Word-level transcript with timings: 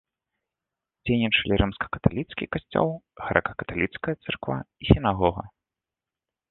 Дзейнічалі 1.09 1.53
рымска-каталіцкі 1.63 2.43
касцёл, 2.57 2.89
грэка-каталіцкая 3.29 4.15
царква 4.23 4.57
і 4.85 4.93
сінагога. 4.95 5.43